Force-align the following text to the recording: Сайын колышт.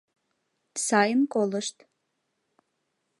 Сайын 0.85 1.21
колышт. 1.33 1.77